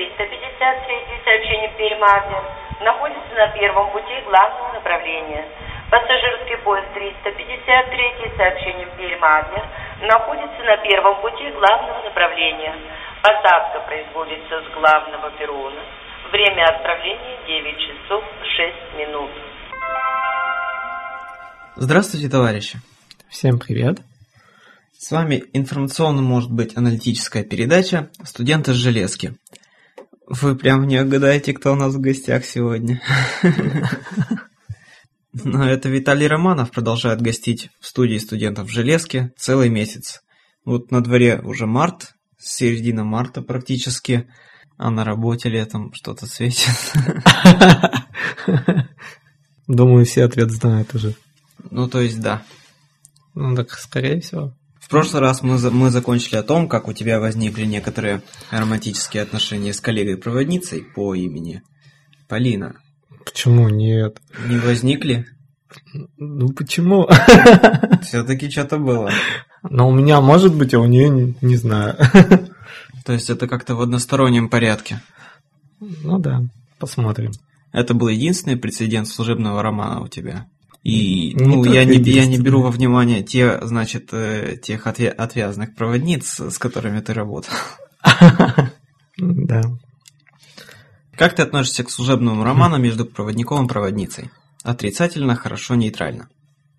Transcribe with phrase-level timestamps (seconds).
[0.00, 2.44] 353 сообщение Пермь-Адлер
[2.80, 5.44] находится на первом пути главного направления.
[5.90, 9.64] Пассажирский поезд 353 сообщением Пермь-Адлер
[10.08, 12.74] находится на первом пути главного направления.
[13.20, 15.82] Посадка производится с главного перрона.
[16.32, 18.24] Время отправления 9 часов
[18.56, 19.30] 6 минут.
[21.76, 22.78] Здравствуйте, товарищи!
[23.28, 23.98] Всем привет!
[24.96, 29.34] С вами информационно может быть аналитическая передача «Студенты с железки».
[30.30, 33.02] Вы прям не угадаете, кто у нас в гостях сегодня.
[35.32, 40.22] Но это Виталий Романов продолжает гостить в студии студентов в железке целый месяц.
[40.64, 44.28] Вот на дворе уже март, середина марта практически,
[44.78, 46.78] а на работе летом что-то светит.
[49.66, 51.16] Думаю, все ответ знают уже.
[51.72, 52.44] Ну, то есть, да.
[53.34, 54.54] Ну, так, скорее всего.
[54.90, 59.72] Прошлый раз мы, за, мы закончили о том, как у тебя возникли некоторые романтические отношения
[59.72, 61.62] с коллегой-проводницей по имени
[62.26, 62.74] Полина.
[63.24, 64.20] Почему нет?
[64.48, 65.26] Не возникли?
[66.18, 67.08] Ну, почему?
[68.02, 69.12] Все-таки что-то было.
[69.62, 71.96] Но у меня может быть, а у нее не, не знаю.
[73.04, 75.00] То есть это как-то в одностороннем порядке?
[75.78, 76.42] Ну да,
[76.80, 77.30] посмотрим.
[77.72, 80.46] Это был единственный прецедент служебного романа у тебя?
[80.82, 85.74] И ну, я, не, я не беру во внимание те, значит, э, тех отвя отвязанных
[85.74, 87.52] проводниц, с которыми ты работал.
[89.22, 89.60] Да.
[91.14, 94.30] Как ты относишься к служебному роману между проводником и проводницей?
[94.62, 96.30] Отрицательно, хорошо, нейтрально?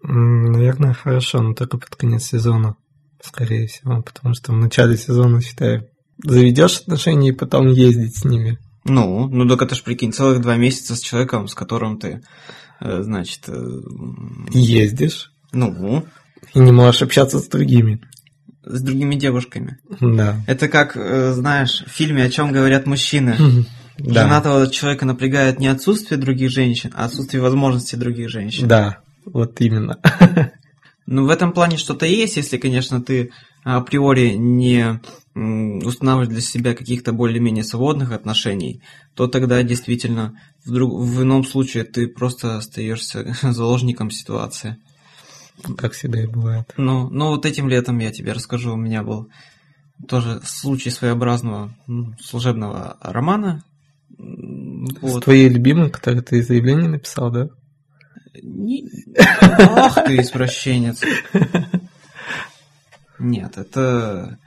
[0.02, 2.76] Наверное, хорошо, но только под конец сезона,
[3.24, 5.88] скорее всего, потому что в начале сезона, считаю,
[6.24, 8.58] заведешь отношения и потом ездить с ними.
[8.84, 12.24] Ну, ну только ты ж прикинь, целых два месяца с человеком, с которым ты
[12.82, 13.48] значит...
[13.48, 13.80] Э,
[14.52, 15.32] Ездишь.
[15.52, 16.06] Ну.
[16.54, 18.02] И не можешь общаться с другими.
[18.64, 19.78] С другими девушками.
[20.00, 20.38] Да.
[20.48, 23.66] Это как, э, знаешь, в фильме «О чем говорят мужчины».
[23.98, 24.24] Да.
[24.24, 28.68] Женатого человека напрягает не отсутствие других женщин, а отсутствие возможностей других женщин.
[28.68, 30.00] Да, вот именно.
[31.08, 33.32] Ну, в этом плане что-то есть, если, конечно, ты
[33.64, 35.00] априори не
[35.34, 38.82] устанавливать для себя каких-то более-менее свободных отношений,
[39.16, 44.78] то тогда действительно в, друг, в ином случае ты просто остаешься заложником ситуации.
[45.78, 46.74] Как всегда и бывает.
[46.76, 49.30] Ну, ну вот этим летом я тебе расскажу, у меня был
[50.08, 51.74] тоже случай своеобразного
[52.20, 53.64] служебного романа.
[54.18, 55.22] Вот.
[55.22, 57.50] С твоей любимой, который ты заявление написал, да?
[58.42, 58.90] Не...
[59.48, 61.02] Ах ты извращенец.
[63.22, 64.40] Нет, это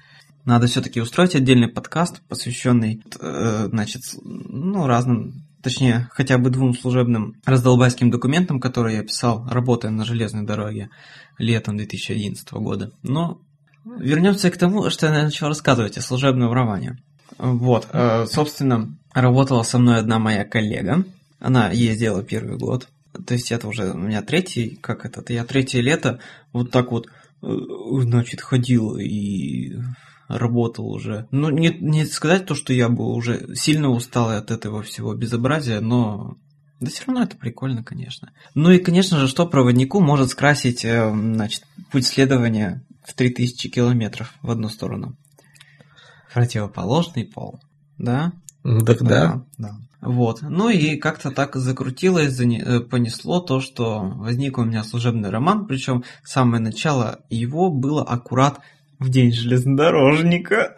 [0.45, 7.37] надо все-таки устроить отдельный подкаст, посвященный, э, значит, ну, разным, точнее, хотя бы двум служебным
[7.47, 10.91] раздолбайским документам, которые я писал, работая на железной дороге
[11.39, 12.91] летом 2011 года.
[13.03, 13.41] Но
[13.85, 16.99] вернемся к тому, что я начал рассказывать о служебном романе.
[17.39, 21.05] Вот, э, собственно, работала со мной одна моя коллега.
[21.39, 22.89] Она ездила первый год.
[23.27, 26.21] То есть это уже у меня третий, как это, я третье лето
[26.53, 27.07] вот так вот,
[27.43, 27.47] э,
[28.03, 29.77] значит, ходил и
[30.29, 31.29] работал уже.
[31.31, 35.81] Ну, не, не сказать то, что я был уже сильно устал от этого всего безобразия,
[35.81, 36.37] но
[36.81, 38.33] да все равно это прикольно, конечно.
[38.55, 44.35] Ну и, конечно же, что проводнику может скрасить, э, значит, путь следования в 3000 километров
[44.43, 45.17] в одну сторону?
[46.33, 47.61] Противоположный пол,
[47.97, 48.33] да?
[48.65, 49.07] Так да.
[49.09, 49.45] да.
[49.59, 49.77] да.
[50.01, 50.43] Вот.
[50.43, 56.05] Ну и как-то так закрутилось, э, понесло то, что возник у меня служебный роман, причем
[56.23, 58.61] самое начало его было аккурат
[58.99, 60.75] в день железнодорожника.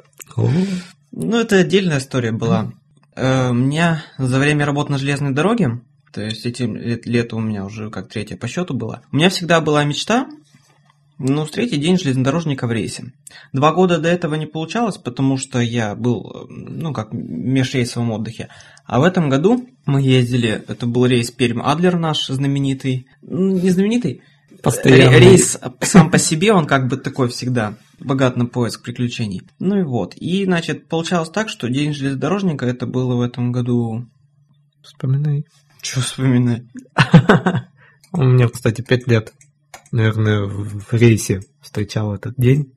[1.13, 2.73] Ну, это отдельная история была.
[3.17, 5.81] Э, у меня за время работы на железной дороге,
[6.13, 9.29] то есть эти лет, лето у меня уже как третье по счету было, у меня
[9.29, 10.29] всегда была мечта,
[11.19, 13.13] ну, встретить день железнодорожника в рейсе.
[13.53, 18.49] Два года до этого не получалось, потому что я был, ну, как в межрейсовом отдыхе.
[18.85, 24.23] А в этом году мы ездили, это был рейс Пермь-Адлер наш знаменитый, ну, не знаменитый,
[24.63, 25.21] Постоянный.
[25.21, 29.43] Рейс сам по себе, он как бы такой всегда богат на поиск приключений.
[29.59, 30.15] Ну и вот.
[30.17, 34.07] И, значит, получалось так, что День железнодорожника это было в этом году...
[34.83, 35.45] Вспоминай.
[35.83, 36.69] Че вспоминай?
[38.13, 39.33] У меня, кстати, пять лет,
[39.97, 42.73] наверное, в рейсе встречал этот день.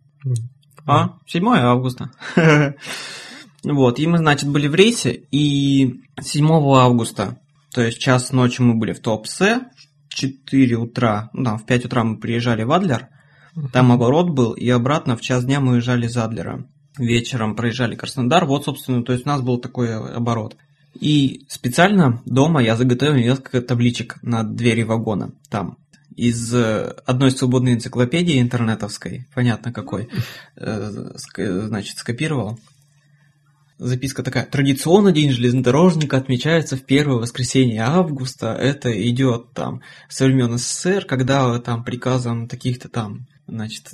[0.85, 2.11] А, 7 августа.
[3.61, 7.39] Вот, и мы, значит, были в рейсе, и 7 августа,
[7.73, 9.63] то есть час ночи мы были в Туапсе,
[10.07, 13.09] 4 утра, ну, там, в 5 утра мы приезжали в Адлер,
[13.73, 16.65] там оборот был, и обратно в час дня мы уезжали из Адлера.
[16.97, 20.55] Вечером проезжали Краснодар, вот, собственно, то есть у нас был такой оборот.
[20.93, 25.77] И специально дома я заготовил несколько табличек на двери вагона, там,
[26.19, 30.09] из э, одной свободной энциклопедии интернетовской, понятно какой,
[30.57, 30.91] э,
[31.35, 32.59] значит, скопировал.
[33.77, 34.45] записка такая.
[34.45, 38.47] Традиционно День железнодорожника отмечается в первое воскресенье августа.
[38.53, 43.93] Это идет там со времен СССР, когда там приказом таких-то там значит,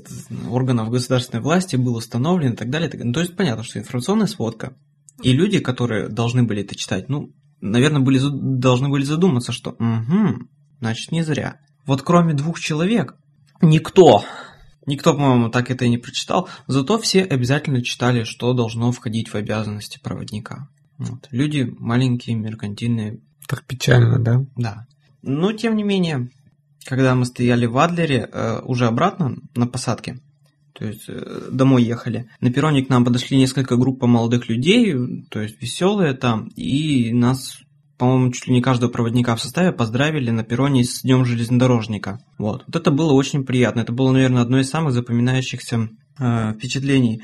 [0.50, 2.90] органов государственной власти был установлен и так далее.
[2.94, 4.76] Ну, то есть понятно, что информационная сводка.
[5.22, 7.32] И люди, которые должны были это читать, ну,
[7.62, 10.48] наверное, были, должны были задуматься, что угу,
[10.80, 11.60] значит, не зря.
[11.86, 13.16] Вот кроме двух человек,
[13.62, 14.24] никто,
[14.86, 19.36] никто, по-моему, так это и не прочитал, зато все обязательно читали, что должно входить в
[19.36, 20.68] обязанности проводника.
[20.98, 21.28] Вот.
[21.32, 23.20] Люди маленькие, меркантильные.
[23.48, 24.46] Так печально, да?
[24.56, 24.88] Да.
[25.22, 26.30] Но, тем не менее,
[26.86, 30.20] когда мы стояли в Адлере, э, уже обратно на посадке,
[30.74, 32.30] то есть э, домой ехали.
[32.42, 34.94] На перроне к нам подошли несколько групп молодых людей,
[35.30, 37.60] то есть веселые там, и нас,
[37.98, 42.20] по-моему, чуть ли не каждого проводника в составе поздравили на перроне с Днем железнодорожника.
[42.38, 42.64] Вот.
[42.68, 43.82] вот это было очень приятно.
[43.82, 45.90] Это было, наверное, одно из самых запоминающихся
[46.20, 47.24] э, впечатлений.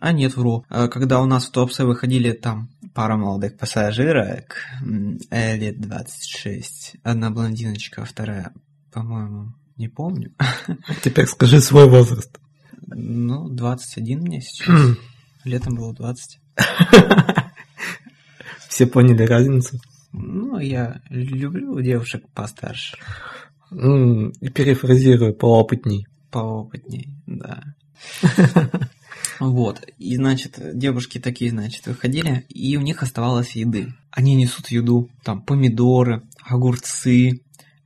[0.00, 0.64] А нет, вру.
[0.70, 4.56] Э, когда у нас в Туапсе выходили там пара молодых пассажирок,
[5.30, 8.52] э, лет 26, одна блондиночка, вторая
[8.92, 10.32] по-моему, не помню.
[11.02, 12.38] Теперь скажи свой возраст.
[12.86, 14.96] Ну, 21 мне сейчас.
[15.44, 16.40] Летом было 20.
[18.68, 19.80] Все поняли разницу?
[20.12, 22.96] Ну, я люблю девушек постарше.
[23.70, 26.06] И перефразирую, поопытней.
[26.30, 27.62] Поопытней, да.
[29.40, 29.80] Вот.
[29.98, 33.94] И, значит, девушки такие, значит, выходили, и у них оставалось еды.
[34.10, 37.40] Они несут еду, там, помидоры, огурцы,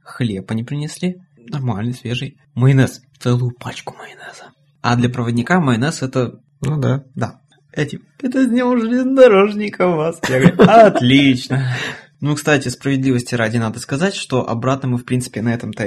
[0.06, 2.38] Хлеб они принесли, нормальный, свежий.
[2.54, 4.52] Майонез, целую пачку майонеза.
[4.80, 6.40] А для проводника майонез это...
[6.60, 7.04] Ну да.
[7.14, 7.40] Да.
[7.72, 10.20] Эти, это с днем железнодорожника вас.
[10.28, 11.74] Я говорю, отлично.
[12.20, 15.86] Ну, кстати, справедливости ради надо сказать, что обратно мы, в принципе, на этом-то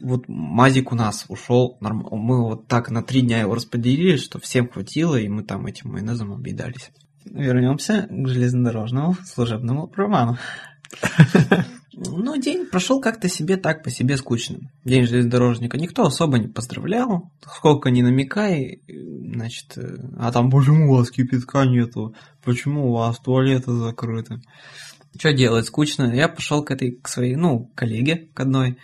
[0.00, 4.68] вот Мазик у нас ушел, мы вот так на три дня его распределили, что всем
[4.68, 6.90] хватило, и мы там этим майонезом объедались.
[7.24, 10.38] Вернемся к железнодорожному служебному роману.
[11.92, 14.70] Ну, день прошел как-то себе так по себе скучным.
[14.84, 19.76] День железнодорожника никто особо не поздравлял, сколько ни намекай, значит,
[20.16, 24.40] а там почему у вас кипятка нету, почему у вас туалеты закрыты.
[25.18, 26.14] Что делать, скучно.
[26.14, 28.78] Я пошел к этой, к своей, ну, коллеге, к одной.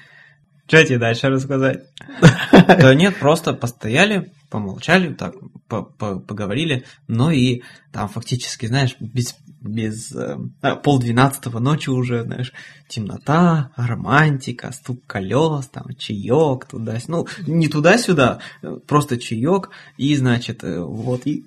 [0.66, 1.84] Что тебе дальше рассказать?
[2.66, 5.34] Да нет, просто постояли, помолчали, так,
[5.68, 7.62] поговорили, но и
[7.92, 10.38] там фактически, знаешь, без без э,
[10.82, 12.52] полдвенадцатого ночи уже, знаешь,
[12.88, 18.40] темнота, романтика, стук колес, там, чаек туда Ну, не туда-сюда,
[18.86, 21.44] просто чаек, и, значит, э, вот, и...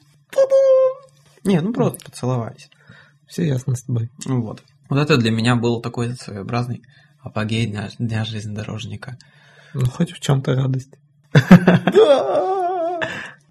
[1.44, 2.70] Не, ну просто поцеловались.
[3.30, 4.10] Все ясно с тобой.
[4.26, 4.64] Вот.
[4.90, 6.82] Вот это для меня был такой своеобразный
[7.20, 9.18] апогей дня, дня железнодорожника.
[9.76, 10.96] Ну, хоть в чем-то радость.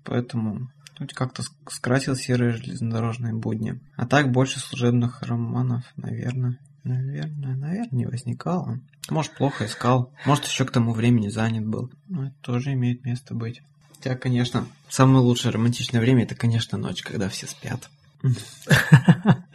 [0.05, 0.69] Поэтому
[1.15, 3.81] как-то скрасил серые железнодорожные будни.
[3.95, 6.59] А так больше служебных романов, наверное.
[6.83, 8.81] Наверное, наверное, не возникало.
[9.11, 10.13] Может, плохо искал.
[10.27, 11.93] Может, еще к тому времени занят был.
[12.09, 13.63] Но это тоже имеет место быть.
[13.95, 17.89] Хотя, конечно, самое лучшее романтичное время это, конечно, ночь, когда все спят.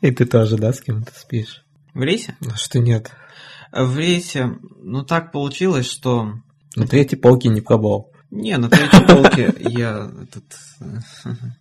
[0.00, 1.64] И ты тоже, да, с кем-то спишь?
[1.94, 2.36] В рейсе?
[2.46, 3.10] А что нет?
[3.72, 6.34] В рейсе, ну так получилось, что...
[6.76, 8.12] На третьей полке не пробовал.
[8.30, 10.44] Не, на третьей полке я этот,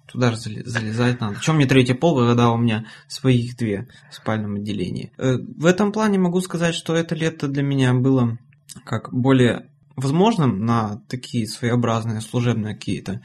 [0.05, 1.39] туда же залезать надо.
[1.39, 5.11] Чем мне третья полка, когда у меня своих две в спальном отделении?
[5.17, 8.37] Э, в этом плане могу сказать, что это лето для меня было
[8.83, 13.21] как более возможным на такие своеобразные служебные какие-то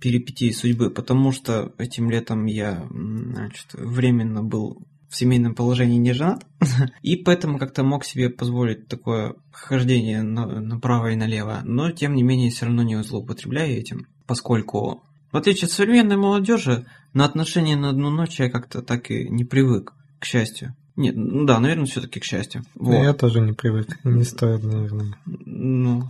[0.00, 6.44] перипетии судьбы, потому что этим летом я значит, временно был в семейном положении не женат,
[7.02, 12.50] и поэтому как-то мог себе позволить такое хождение направо и налево, но тем не менее
[12.50, 18.10] все равно не злоупотребляю этим, поскольку в отличие от современной молодежи, на отношения на одну
[18.10, 20.74] ночь я как-то так и не привык, к счастью.
[20.96, 22.62] Нет, ну да, наверное, все-таки к счастью.
[22.74, 23.02] Вот.
[23.02, 25.16] Я тоже не привык, не стоит, наверное.
[25.26, 26.04] Ну,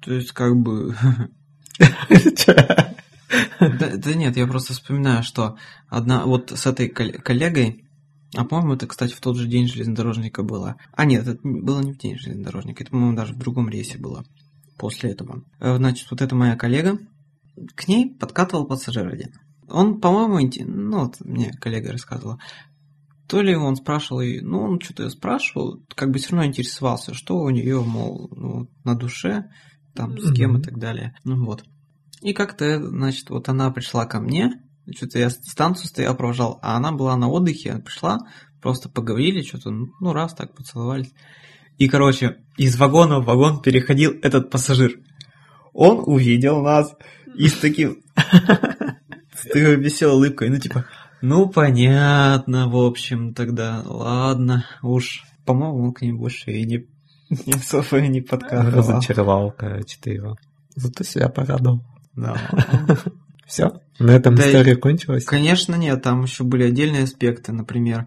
[0.00, 0.94] то есть как бы...
[3.78, 5.56] Да, да нет, я просто вспоминаю, что
[5.88, 7.84] одна вот с этой коллегой
[8.36, 10.76] а по-моему, это, кстати, в тот же день железнодорожника было.
[10.92, 14.24] А нет, это было не в день железнодорожника, это, по-моему, даже в другом рейсе было.
[14.76, 15.44] После этого.
[15.60, 16.98] Э, значит, вот эта моя коллега,
[17.76, 19.32] к ней подкатывал пассажир один.
[19.68, 22.38] Он, по-моему, ну, вот мне коллега рассказывала,
[23.28, 27.38] то ли он спрашивал ее, ну, он что-то спрашивал, как бы все равно интересовался, что
[27.38, 29.44] у нее, мол, ну, на душе,
[29.94, 30.60] там, с кем mm-hmm.
[30.60, 31.16] и так далее.
[31.24, 31.64] Ну, вот.
[32.24, 34.54] И как-то, значит, вот она пришла ко мне,
[34.90, 38.18] что-то я станцию стоял, провожал, а она была на отдыхе, пришла,
[38.62, 41.12] просто поговорили, что-то, ну, раз так поцеловались.
[41.76, 45.00] И, короче, из вагона в вагон переходил этот пассажир.
[45.74, 46.94] Он увидел нас
[47.34, 47.98] и с таким...
[48.16, 50.86] с такой веселой улыбкой, ну, типа,
[51.20, 56.86] Ну, понятно, в общем, тогда, ладно, уж, по-моему, он к ней больше и не,
[57.44, 58.78] не особо и не подкатывал.
[58.78, 60.38] Разочаровал, короче, ты его.
[60.74, 61.84] Зато себя порадовал.
[62.16, 62.36] Да.
[63.46, 63.80] Все?
[63.98, 65.24] На этом Да история кончилась?
[65.24, 68.06] Конечно, нет, там еще были отдельные аспекты, например,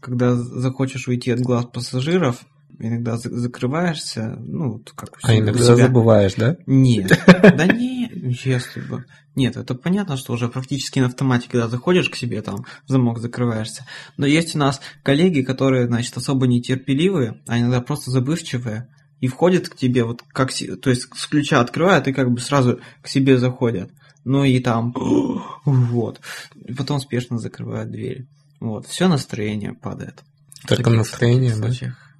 [0.00, 2.40] когда захочешь уйти от глаз пассажиров,
[2.78, 5.76] иногда за- закрываешься, ну, вот как А иногда себя.
[5.76, 6.56] забываешь, да?
[6.66, 7.18] Нет,
[7.56, 8.10] да не,
[8.44, 9.04] если бы.
[9.36, 13.86] Нет, это понятно, что уже практически на автомате, когда заходишь к себе, там замок закрываешься.
[14.16, 18.88] Но есть у нас коллеги, которые, значит, особо нетерпеливые, а иногда просто забывчивые,
[19.22, 22.80] и входят к тебе, вот как, то есть с ключа открывают и как бы сразу
[23.00, 23.88] к себе заходят.
[24.24, 24.92] Ну и там,
[25.64, 26.20] вот.
[26.56, 28.26] И потом спешно закрывают двери.
[28.58, 30.24] Вот, все настроение падает.
[30.66, 31.70] Только настроение, да?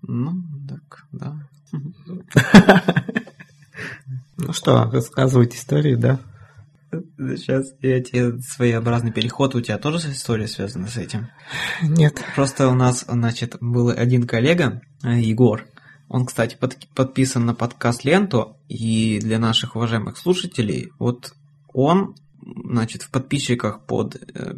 [0.02, 1.36] Ну, так, да.
[4.38, 6.18] Ну что, рассказывать истории, да?
[6.90, 11.28] Сейчас я тебе своеобразный переход, у тебя тоже история связана с этим?
[11.80, 12.22] Нет.
[12.34, 15.64] Просто у нас, значит, был один коллега, э, Егор.
[16.08, 21.34] Он, кстати, под- подписан на подкаст Ленту, и для наших уважаемых слушателей, вот
[21.72, 24.54] он, значит, в подписчиках под э,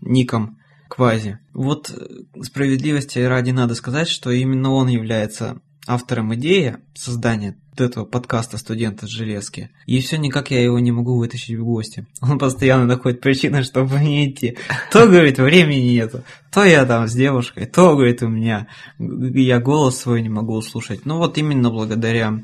[0.00, 1.38] ником Квази.
[1.52, 8.04] Вот э, справедливости ради надо сказать, что именно он является автором идеи создания вот этого
[8.04, 9.70] подкаста «Студенты с железки».
[9.86, 12.06] И все никак я его не могу вытащить в гости.
[12.20, 14.58] Он постоянно находит причины, чтобы не идти.
[14.90, 19.98] То, говорит, времени нету, то я там с девушкой, то, говорит, у меня я голос
[19.98, 21.06] свой не могу услышать.
[21.06, 22.42] Ну вот именно благодаря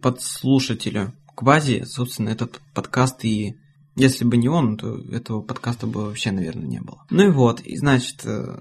[0.00, 3.56] подслушателю Квази, собственно, этот подкаст и
[3.96, 7.04] если бы не он, то этого подкаста бы вообще, наверное, не было.
[7.10, 8.60] Ну и вот, и значит, э,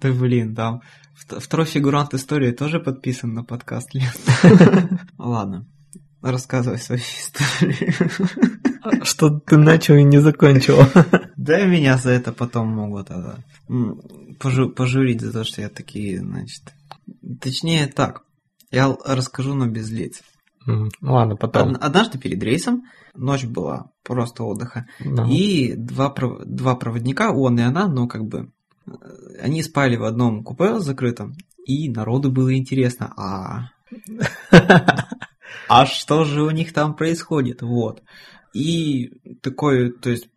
[0.00, 0.82] да блин, там
[1.14, 4.16] второй фигурант истории тоже подписан на подкаст Лев.
[5.18, 5.66] Ладно,
[6.22, 7.92] рассказывай свою историю.
[9.04, 10.78] Что ты начал и не закончил.
[11.36, 13.42] Да меня за это потом могут это,
[14.38, 16.62] пожу- пожурить за то, что я такие, значит...
[17.40, 18.22] Точнее так,
[18.70, 20.22] я расскажу, но без лиц.
[21.00, 21.70] Ладно, потом.
[21.72, 22.82] Од- Однажды перед рейсом,
[23.16, 25.26] ночь была просто отдыха, Да.
[25.28, 26.14] и два,
[26.46, 28.52] два проводника, он и она, но как бы
[29.40, 33.68] они спали в одном купе закрытом, и народу было интересно, а
[35.68, 38.02] а что же у них там происходит, вот.
[38.52, 39.12] И
[39.42, 40.28] такой, то есть,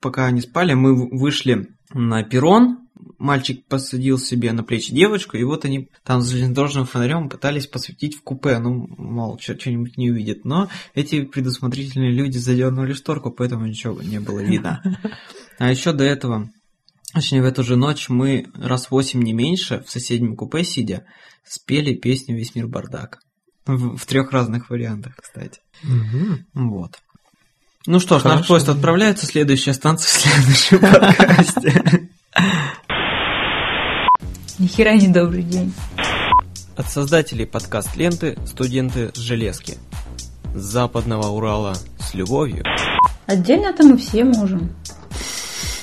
[0.00, 5.64] пока они спали, мы вышли на перрон, мальчик посадил себе на плечи девочку, и вот
[5.64, 10.44] они там с железнодорожным фонарем пытались посветить в купе, ну, мол, что- что-нибудь не увидят.
[10.44, 14.82] Но эти предусмотрительные люди задернули шторку, поэтому ничего не было видно.
[15.58, 16.50] А еще до этого,
[17.12, 21.04] точнее, в эту же ночь мы раз восемь не меньше, в соседнем купе сидя,
[21.44, 23.20] спели песню «Весь мир бардак».
[23.66, 25.60] В, в трех разных вариантах, кстати.
[25.82, 26.46] Мгм.
[26.54, 26.98] Вот.
[27.86, 28.48] Ну что ж, наш Хорошо.
[28.48, 32.10] поезд отправляется, следующая станция в следующем подкасте.
[34.58, 35.72] Нихера не добрый день.
[36.76, 39.78] От создателей подкаст ленты «Студенты с железки».
[40.54, 42.64] С западного Урала с любовью.
[43.26, 44.74] Отдельно-то мы все можем.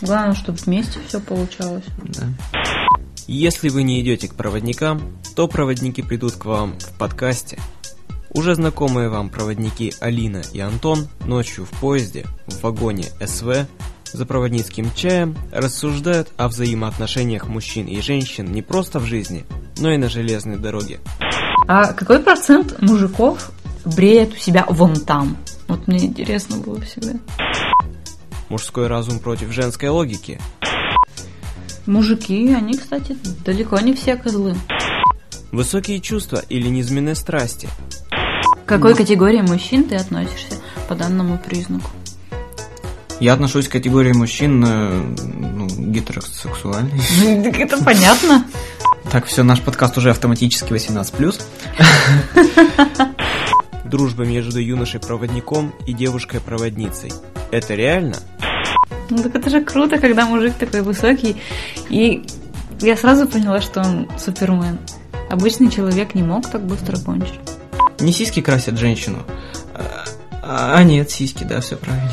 [0.02, 1.86] Главное, чтобы вместе все получалось.
[2.04, 2.28] Да.
[3.28, 5.02] Если вы не идете к проводникам,
[5.36, 7.60] то проводники придут к вам в подкасте.
[8.30, 13.68] Уже знакомые вам проводники Алина и Антон ночью в поезде, в вагоне СВ,
[14.14, 19.46] за проводницким чаем рассуждают о взаимоотношениях мужчин и женщин не просто в жизни,
[19.80, 21.00] но и на железной дороге.
[21.68, 23.52] А какой процент мужиков
[23.84, 25.38] бреет у себя вон там?
[25.68, 27.14] Вот мне интересно было всегда.
[28.50, 30.40] Мужской разум против женской логики.
[31.86, 34.56] Мужики, они, кстати, далеко не все козлы.
[35.52, 37.70] Высокие чувства или низменные страсти.
[38.66, 40.56] К какой категории мужчин ты относишься
[40.90, 41.90] по данному признаку?
[43.20, 45.02] Я отношусь к категории мужчин э,
[45.40, 47.02] ну, гетеросексуальный.
[47.44, 48.46] Так это понятно.
[49.12, 51.42] Так, все, наш подкаст уже автоматически 18+.
[53.86, 57.14] Дружба между юношей-проводником и девушкой-проводницей.
[57.52, 58.18] Это реально?
[59.10, 61.38] Ну так это же круто, когда мужик такой высокий.
[61.90, 62.26] И
[62.82, 64.80] я сразу поняла, что он супермен.
[65.30, 67.40] Обычный человек не мог так быстро кончить.
[68.00, 69.24] Не сиськи красят женщину.
[70.42, 72.10] А, а нет, сиськи, да, все правильно.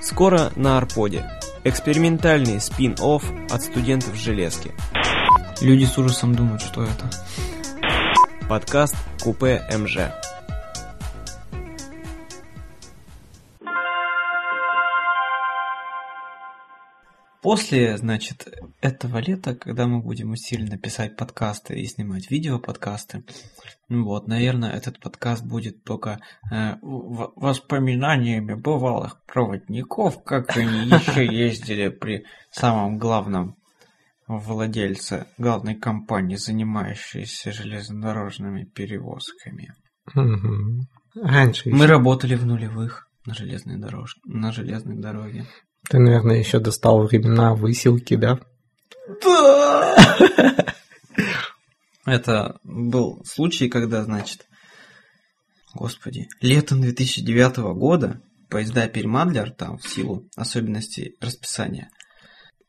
[0.00, 1.24] Скоро на Арподе.
[1.64, 4.72] Экспериментальный спин-офф от студентов железки.
[5.60, 7.10] Люди с ужасом думают, что это.
[8.48, 9.98] Подкаст Купе МЖ.
[17.42, 18.48] После, значит,
[18.80, 23.24] этого лета, когда мы будем усиленно писать подкасты и снимать видео-подкасты,
[23.88, 26.20] ну вот, наверное, этот подкаст будет только
[26.52, 33.56] э, воспоминаниями бывалых проводников, как они еще ездили при самом главном
[34.28, 39.74] владельце главной компании, занимающейся железнодорожными перевозками.
[41.14, 45.44] Раньше Мы работали в нулевых на железной дорожке, на железной дороге.
[45.88, 48.40] Ты, наверное, еще достал времена выселки, да?
[52.04, 54.46] Это был случай, когда, значит,
[55.74, 61.90] господи, летом 2009 года поезда Перемадлер, там, в силу особенностей расписания,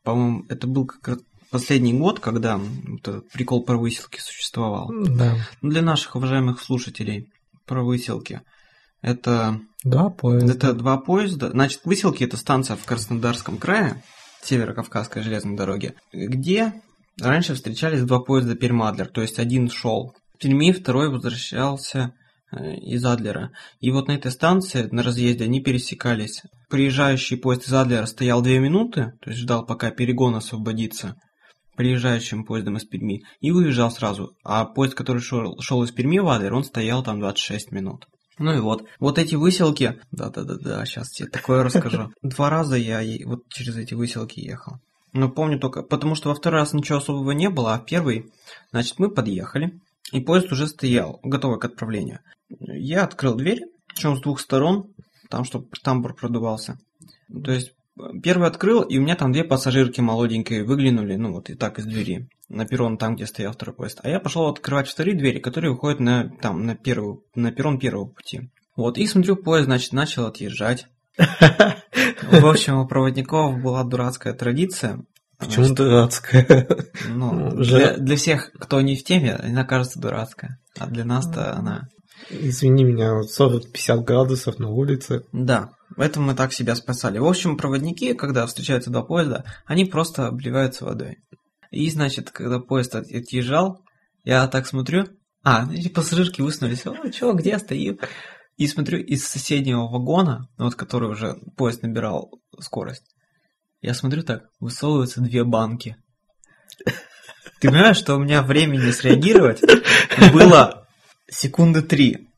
[0.02, 1.18] по-моему, это был как раз
[1.50, 4.90] последний год, когда вот прикол про выселки существовал.
[4.92, 5.36] Да.
[5.62, 7.30] Ну, Для наших уважаемых слушателей
[7.64, 8.42] про выселки.
[9.04, 10.52] Это, Два поезда.
[10.54, 11.50] это два поезда.
[11.50, 14.02] Значит, выселки это станция в Краснодарском крае,
[14.42, 16.72] Северо-Кавказской железной дороги, где
[17.20, 19.08] раньше встречались два поезда Пермадлер.
[19.08, 22.14] То есть один шел в Перми, второй возвращался
[22.50, 23.50] э, из Адлера.
[23.78, 26.42] И вот на этой станции, на разъезде, они пересекались.
[26.70, 31.16] Приезжающий поезд из Адлера стоял две минуты, то есть ждал, пока перегон освободится
[31.76, 34.30] приезжающим поездом из Перми, и уезжал сразу.
[34.44, 38.06] А поезд, который шел, шел из Перми в Адлер, он стоял там 26 минут.
[38.38, 38.84] Ну и вот.
[38.98, 40.00] Вот эти выселки...
[40.10, 42.12] Да-да-да-да, сейчас тебе такое расскажу.
[42.22, 44.78] Два раза я вот через эти выселки ехал.
[45.12, 45.82] Но помню только...
[45.82, 48.32] Потому что во второй раз ничего особого не было, а первый...
[48.72, 49.80] Значит, мы подъехали,
[50.12, 52.20] и поезд уже стоял, готовый к отправлению.
[52.48, 54.92] Я открыл дверь, причем с двух сторон,
[55.30, 56.78] там, чтобы тамбур продувался.
[57.28, 57.72] То есть,
[58.22, 61.84] первый открыл, и у меня там две пассажирки молоденькие выглянули, ну вот и так из
[61.84, 64.00] двери, на перрон, там, где стоял второй поезд.
[64.02, 68.06] А я пошел открывать вторые двери, которые выходят на, там, на, первую, на перрон первого
[68.06, 68.50] пути.
[68.76, 70.86] Вот, и смотрю, поезд, значит, начал отъезжать.
[71.16, 75.04] В общем, у проводников была дурацкая традиция.
[75.38, 76.66] Почему дурацкая?
[77.08, 80.58] Ну, Уже- для, для всех, кто не в теме, она кажется дурацкая.
[80.78, 81.88] А для нас-то она...
[82.30, 85.24] Извини меня, вот 40-50 градусов на улице.
[85.32, 87.18] Да, поэтому мы так себя спасали.
[87.18, 91.18] В общем, проводники, когда встречаются два поезда, они просто обливаются водой.
[91.70, 93.82] И, значит, когда поезд от- отъезжал,
[94.24, 95.08] я так смотрю,
[95.42, 97.98] а, эти пассажирки высунулись, о, чё, где стою?
[98.56, 102.30] И смотрю, из соседнего вагона, вот который уже поезд набирал
[102.60, 103.04] скорость,
[103.82, 105.96] я смотрю так, высовываются две банки.
[107.60, 109.60] Ты понимаешь, что у меня времени среагировать
[110.32, 110.86] было
[111.28, 112.28] секунды три.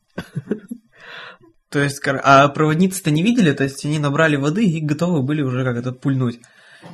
[1.69, 5.63] То есть, а проводницы-то не видели, то есть они набрали воды и готовы были уже
[5.65, 6.39] как это пульнуть.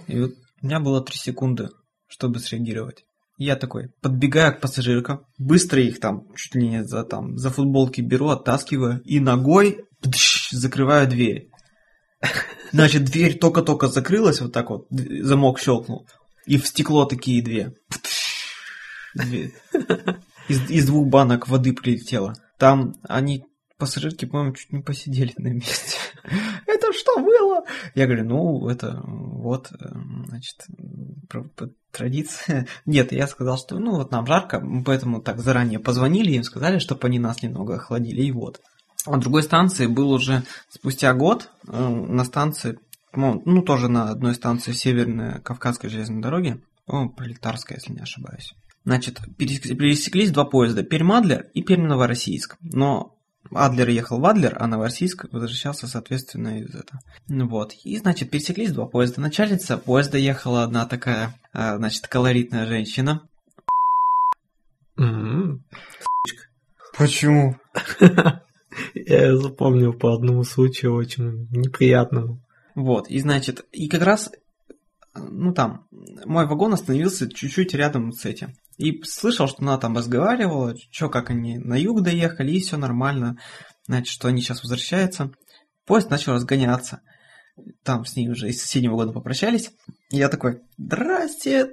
[0.07, 0.31] И вот
[0.62, 1.69] у меня было три секунды,
[2.07, 3.05] чтобы среагировать.
[3.38, 8.01] Я такой, подбегаю к пассажиркам, быстро их там, чуть ли не за, там, за футболки
[8.01, 11.49] беру, оттаскиваю, и ногой пдыщ, закрываю дверь.
[12.71, 16.07] Значит, дверь только-только закрылась, вот так вот, замок щелкнул,
[16.45, 17.73] и в стекло такие две.
[17.89, 18.53] Пдыщ,
[19.15, 19.51] две.
[20.47, 22.36] Из, из двух банок воды прилетело.
[22.59, 23.45] Там они,
[23.84, 25.98] пассажирки, по-моему, чуть не посидели на месте.
[26.67, 27.65] Это что было?
[27.96, 29.89] Я говорю, ну, это вот, э,
[30.28, 30.56] значит,
[31.91, 32.65] традиция.
[32.86, 37.06] Нет, я сказал, что, ну, вот нам жарко, поэтому так заранее позвонили им, сказали, чтобы
[37.08, 38.62] они нас немного охладили, и вот.
[39.06, 42.80] А другой станции был уже спустя год э, на станции,
[43.12, 48.54] по-моему, ну, тоже на одной станции Северной Кавказской железной дороги, по-моему, Пролетарская, если не ошибаюсь.
[48.86, 52.56] Значит, пересек- пересеклись два поезда, Пермь-Адлер и Пермь-Новороссийск.
[52.62, 53.12] Но
[53.51, 57.01] Адлер ехал в Адлер, а Новороссийск возвращался, соответственно, из этого.
[57.27, 57.73] Ну вот.
[57.84, 59.21] И, значит, пересеклись два поезда.
[59.21, 63.27] Начальница поезда ехала одна такая, а, значит, колоритная женщина.
[66.97, 67.58] Почему?
[68.93, 72.43] Я запомнил по одному случаю очень неприятному.
[72.75, 74.32] Вот, и значит, и как раз,
[75.15, 75.88] ну там,
[76.25, 78.56] мой вагон остановился чуть-чуть рядом с этим.
[78.77, 83.38] И слышал, что она там разговаривала, что как они на юг доехали, и все нормально.
[83.86, 85.31] Значит, что они сейчас возвращаются.
[85.86, 87.01] Поезд начал разгоняться.
[87.83, 89.71] Там с ней уже из соседнего вагона попрощались.
[90.09, 91.71] И я такой, здрасте.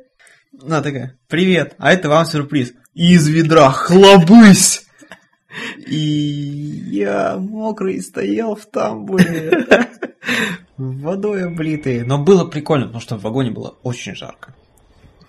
[0.61, 2.73] Она такая, привет, а это вам сюрприз.
[2.93, 4.85] Из ведра хлобысь!
[5.87, 9.67] И я мокрый стоял в тамбуре.
[10.77, 12.05] Водой облитый.
[12.05, 14.55] Но было прикольно, потому что в вагоне было очень жарко.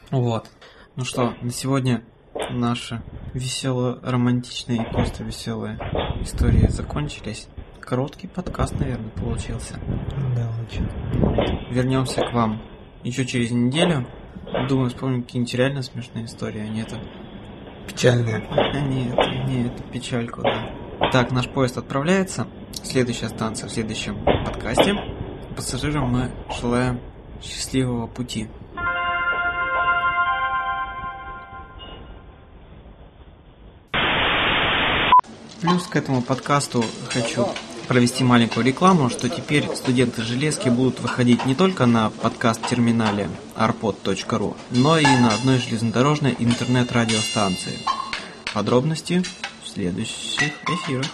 [0.10, 0.49] Вот.
[0.97, 2.04] Ну что, на сегодня
[2.49, 3.01] наши
[3.34, 5.80] веселые, романтичные и просто веселые
[6.19, 7.47] истории закончились.
[7.80, 9.80] Короткий подкаст, наверное, получился.
[10.36, 10.86] Да, очень.
[11.73, 12.62] Вернемся к вам
[13.04, 14.06] еще через неделю.
[14.67, 16.99] Думаю, вспомним какие-нибудь реально смешные истории, а не это.
[17.88, 18.45] Печальная.
[18.49, 21.10] А нет, не эту печальку, да.
[21.13, 22.47] Так, наш поезд отправляется.
[22.84, 24.93] Следующая станция в следующем подкасте.
[25.56, 26.99] Пассажирам мы желаем
[27.41, 28.49] Счастливого пути.
[35.62, 37.47] Плюс к этому подкасту хочу
[37.88, 44.97] провести маленькую рекламу, что теперь студенты Железки будут выходить не только на подкаст-терминале arpod.ru, но
[44.97, 47.78] и на одной железнодорожной интернет-радиостанции.
[48.54, 49.24] Подробности
[49.63, 51.06] в следующих эфирах.